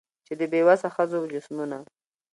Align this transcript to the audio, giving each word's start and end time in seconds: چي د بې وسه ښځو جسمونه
چي 0.25 0.33
د 0.39 0.41
بې 0.51 0.61
وسه 0.67 0.87
ښځو 0.95 1.19
جسمونه 1.33 1.77